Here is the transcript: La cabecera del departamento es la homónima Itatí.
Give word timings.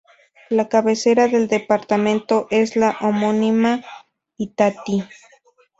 La 0.49 0.67
cabecera 0.67 1.27
del 1.27 1.47
departamento 1.47 2.47
es 2.49 2.75
la 2.75 2.97
homónima 3.01 3.83
Itatí. 4.35 5.03